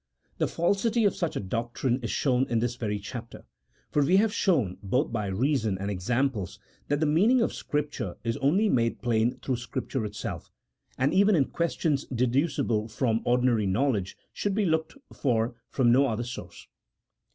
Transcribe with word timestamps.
The 0.39 0.47
falsity 0.47 1.03
of 1.05 1.15
such 1.15 1.35
a 1.35 1.39
doctrine 1.39 1.99
is 2.01 2.09
shown 2.09 2.47
in 2.49 2.57
this 2.57 2.75
very 2.75 2.97
chap 2.97 3.29
ter, 3.29 3.43
for 3.91 4.01
we 4.03 4.17
have 4.17 4.33
shown 4.33 4.79
both 4.81 5.11
by 5.11 5.27
reason 5.27 5.77
and 5.77 5.91
examples 5.91 6.57
that 6.87 6.99
the 6.99 7.05
meaning 7.05 7.39
of 7.39 7.53
Scripture 7.53 8.17
is 8.23 8.35
only 8.37 8.67
made 8.67 9.03
plain 9.03 9.37
through 9.43 9.57
Scrip 9.57 9.89
ture 9.89 10.03
itself, 10.03 10.51
and 10.97 11.13
even 11.13 11.35
in 11.35 11.45
questions 11.45 12.05
deducible 12.05 12.87
from 12.87 13.21
ordinary 13.25 13.67
knowledge 13.67 14.17
should 14.33 14.55
be 14.55 14.65
looked 14.65 14.97
for 15.13 15.53
from 15.69 15.91
no 15.91 16.07
other 16.07 16.23
source. 16.23 16.65